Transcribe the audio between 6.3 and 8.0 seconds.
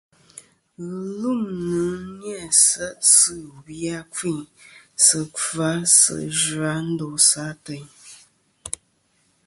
zha ndosɨ ateyn.